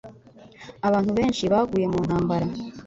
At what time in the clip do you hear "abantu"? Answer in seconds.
0.87-1.11